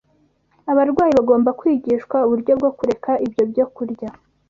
Abarwayi 0.71 1.11
bagomba 1.19 1.49
kwigishwa 1.59 2.17
uburyo 2.25 2.51
bwo 2.59 2.69
kureka 2.77 3.11
ibyo 3.25 3.43
byokurya 3.51 4.09